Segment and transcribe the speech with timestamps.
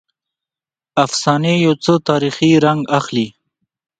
[1.05, 3.27] افسانې یو څه تاریخي رنګ اخلي.